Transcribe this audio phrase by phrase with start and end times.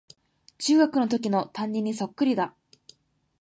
[0.57, 2.55] 中学のときの担任にそっくりだ